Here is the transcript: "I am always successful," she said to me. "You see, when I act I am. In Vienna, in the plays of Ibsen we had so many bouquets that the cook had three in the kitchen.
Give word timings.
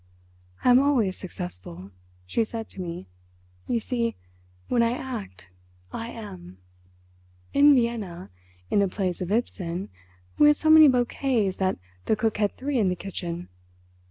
"I 0.63 0.71
am 0.71 0.79
always 0.79 1.15
successful," 1.15 1.91
she 2.25 2.43
said 2.43 2.69
to 2.69 2.81
me. 2.81 3.05
"You 3.67 3.79
see, 3.79 4.15
when 4.67 4.81
I 4.81 4.93
act 4.97 5.49
I 5.93 6.07
am. 6.09 6.57
In 7.53 7.75
Vienna, 7.75 8.31
in 8.71 8.79
the 8.79 8.87
plays 8.87 9.21
of 9.21 9.31
Ibsen 9.31 9.89
we 10.39 10.47
had 10.47 10.57
so 10.57 10.71
many 10.71 10.87
bouquets 10.87 11.57
that 11.57 11.77
the 12.05 12.15
cook 12.15 12.37
had 12.37 12.51
three 12.53 12.79
in 12.79 12.89
the 12.89 12.95
kitchen. 12.95 13.49